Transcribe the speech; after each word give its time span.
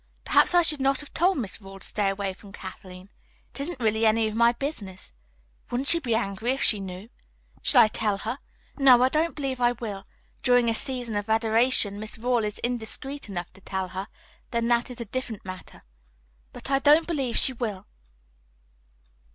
Perhaps 0.25 0.55
I 0.55 0.63
should 0.63 0.81
not 0.81 0.99
have 1.01 1.13
told 1.13 1.37
Miss 1.37 1.61
Rawle 1.61 1.77
to 1.77 1.85
stay 1.85 2.09
away 2.09 2.33
from 2.33 2.51
Kathleen. 2.51 3.09
It 3.51 3.59
isn't 3.59 3.79
really 3.79 4.03
any 4.03 4.27
of 4.27 4.33
my 4.33 4.51
business. 4.51 5.11
Wouldn't 5.69 5.89
she 5.89 5.99
be 5.99 6.15
angry 6.15 6.53
if 6.53 6.63
she 6.63 6.79
knew? 6.79 7.09
Shall 7.61 7.83
I 7.83 7.87
tell 7.87 8.17
her? 8.17 8.39
No, 8.79 9.03
I 9.03 9.09
don't 9.09 9.35
believe 9.35 9.61
I 9.61 9.73
will. 9.73 9.99
If, 9.99 10.05
during 10.41 10.69
a 10.69 10.73
season 10.73 11.15
of 11.15 11.29
adoration, 11.29 11.99
Miss 11.99 12.17
Rawle 12.17 12.45
is 12.45 12.57
indiscreet 12.63 13.29
enough 13.29 13.53
to 13.53 13.61
tell 13.61 13.89
her, 13.89 14.07
then 14.49 14.67
that 14.69 14.89
is 14.89 14.99
a 14.99 15.05
different 15.05 15.45
matter. 15.45 15.83
But 16.51 16.71
I 16.71 16.79
don't 16.79 17.05
believe 17.05 17.37
she 17.37 17.53
will." 17.53 17.85